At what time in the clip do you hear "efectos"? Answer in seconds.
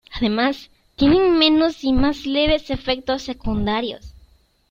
2.71-3.21